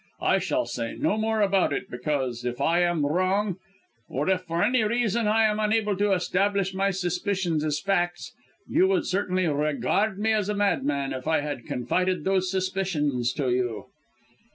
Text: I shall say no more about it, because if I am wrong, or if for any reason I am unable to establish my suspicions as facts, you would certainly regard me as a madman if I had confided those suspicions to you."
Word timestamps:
I 0.23 0.39
shall 0.39 0.65
say 0.65 0.95
no 0.97 1.15
more 1.15 1.41
about 1.41 1.71
it, 1.71 1.87
because 1.87 2.43
if 2.43 2.59
I 2.59 2.81
am 2.81 3.05
wrong, 3.05 3.57
or 4.09 4.27
if 4.29 4.41
for 4.41 4.63
any 4.63 4.81
reason 4.81 5.27
I 5.27 5.43
am 5.43 5.59
unable 5.59 5.95
to 5.97 6.11
establish 6.13 6.73
my 6.73 6.89
suspicions 6.89 7.63
as 7.63 7.79
facts, 7.79 8.33
you 8.67 8.87
would 8.87 9.05
certainly 9.05 9.45
regard 9.45 10.17
me 10.17 10.31
as 10.33 10.49
a 10.49 10.55
madman 10.55 11.13
if 11.13 11.27
I 11.27 11.41
had 11.41 11.67
confided 11.67 12.23
those 12.23 12.49
suspicions 12.49 13.31
to 13.33 13.51
you." 13.51 13.89